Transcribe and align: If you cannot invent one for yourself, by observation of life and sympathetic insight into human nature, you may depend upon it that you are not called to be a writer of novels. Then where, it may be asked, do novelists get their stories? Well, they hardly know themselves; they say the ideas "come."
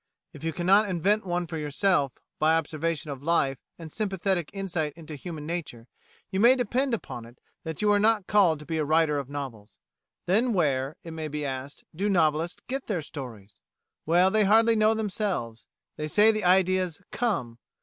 If 0.33 0.43
you 0.43 0.51
cannot 0.51 0.89
invent 0.89 1.27
one 1.27 1.45
for 1.45 1.59
yourself, 1.59 2.13
by 2.39 2.55
observation 2.55 3.11
of 3.11 3.21
life 3.21 3.59
and 3.77 3.91
sympathetic 3.91 4.49
insight 4.51 4.93
into 4.95 5.13
human 5.13 5.45
nature, 5.45 5.85
you 6.31 6.39
may 6.39 6.55
depend 6.55 6.95
upon 6.95 7.23
it 7.25 7.37
that 7.65 7.83
you 7.83 7.91
are 7.91 7.99
not 7.99 8.25
called 8.25 8.57
to 8.61 8.65
be 8.65 8.79
a 8.79 8.83
writer 8.83 9.19
of 9.19 9.29
novels. 9.29 9.77
Then 10.25 10.53
where, 10.53 10.95
it 11.03 11.11
may 11.11 11.27
be 11.27 11.45
asked, 11.45 11.83
do 11.95 12.09
novelists 12.09 12.63
get 12.65 12.87
their 12.87 13.03
stories? 13.03 13.59
Well, 14.07 14.31
they 14.31 14.45
hardly 14.45 14.75
know 14.75 14.95
themselves; 14.95 15.67
they 15.97 16.07
say 16.07 16.31
the 16.31 16.45
ideas 16.45 17.03
"come." 17.11 17.59